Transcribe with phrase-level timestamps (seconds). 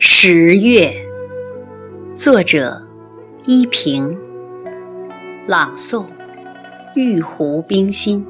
[0.00, 0.94] 十月，
[2.14, 2.80] 作者
[3.46, 4.16] 依萍，
[5.44, 6.04] 朗诵
[6.94, 8.24] 玉壶冰心。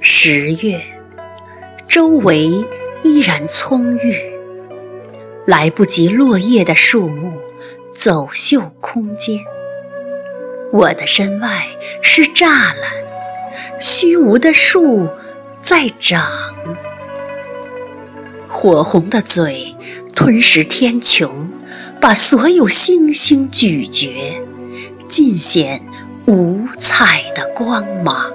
[0.00, 0.80] 十月，
[1.88, 2.64] 周围
[3.02, 4.14] 依然葱郁，
[5.44, 7.32] 来不及落叶的树木
[7.92, 9.40] 走秀空间。
[10.72, 11.66] 我的身外
[12.02, 12.76] 是栅栏，
[13.80, 15.08] 虚无的树
[15.60, 16.24] 在长。
[18.58, 19.76] 火红的嘴
[20.14, 21.30] 吞噬天穹，
[22.00, 24.40] 把所有星星咀嚼，
[25.06, 25.82] 尽显
[26.26, 28.32] 五彩的光芒。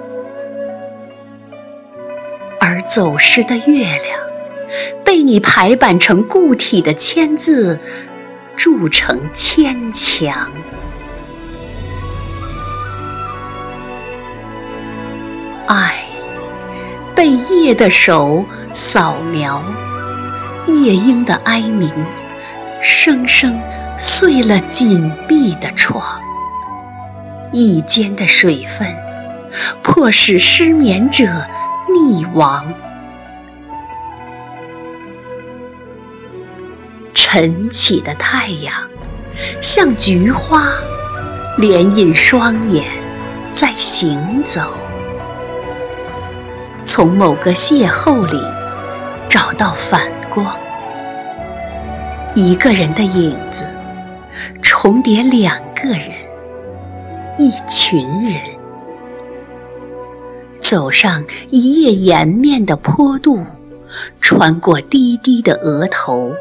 [2.60, 4.20] 而走失的月亮，
[5.04, 7.80] 被你排版成固体的签字，
[8.54, 10.48] 铸成牵强。
[15.66, 16.04] 爱
[17.12, 19.60] 被夜的手扫描。
[20.80, 21.90] 夜莺的哀鸣，
[22.82, 23.60] 声声
[23.98, 26.20] 碎了紧闭的窗。
[27.52, 28.88] 一间的水分，
[29.82, 31.24] 迫使失眠者
[31.88, 32.72] 溺亡。
[37.14, 38.74] 晨起的太阳，
[39.60, 40.68] 像菊花，
[41.58, 42.84] 连引双眼
[43.52, 44.60] 在行走。
[46.84, 48.42] 从某个邂逅里，
[49.28, 50.02] 找到反。
[50.34, 50.46] 光，
[52.34, 53.62] 一个人的影子
[54.62, 56.10] 重叠两个人，
[57.38, 58.40] 一群人，
[60.62, 63.44] 走上一夜颜面的坡度，
[64.22, 66.32] 穿过低低的额头，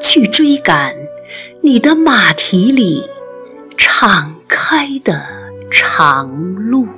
[0.00, 0.92] 去追赶
[1.60, 3.08] 你的马蹄里
[3.76, 5.22] 敞开的
[5.70, 6.88] 长路。